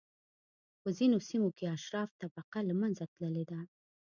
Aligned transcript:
په 0.81 0.89
ځینو 0.97 1.17
سیمو 1.29 1.49
کې 1.57 1.65
اشراف 1.75 2.09
طبقه 2.21 2.59
له 2.69 2.73
منځه 2.81 3.03
تللې 3.13 3.45
ده. 3.51 3.59